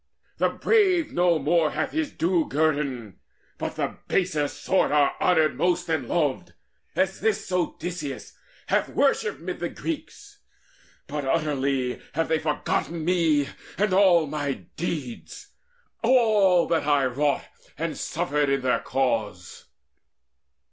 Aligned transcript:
The 0.39 0.49
brave 0.49 1.13
no 1.13 1.37
more 1.37 1.69
Hath 1.69 1.91
his 1.91 2.09
due 2.09 2.49
guerdon, 2.49 3.19
but 3.59 3.75
the 3.75 3.99
baser 4.07 4.47
sort 4.47 4.91
Are 4.91 5.13
honoured 5.21 5.55
most 5.55 5.87
and 5.89 6.07
loved, 6.07 6.53
as 6.95 7.19
this 7.19 7.51
Odysseus 7.51 8.33
Hath 8.65 8.89
worship 8.89 9.37
mid 9.39 9.59
the 9.59 9.69
Greeks: 9.69 10.39
but 11.05 11.23
utterly 11.23 12.01
Have 12.15 12.29
they 12.29 12.39
forgotten 12.39 13.05
me 13.05 13.49
and 13.77 13.93
all 13.93 14.25
my 14.25 14.65
deeds, 14.75 15.49
All 16.01 16.65
that 16.67 16.87
I 16.87 17.05
wrought 17.05 17.45
and 17.77 17.95
suffered 17.95 18.49
in 18.49 18.61
their 18.61 18.79
cause." 18.79 19.65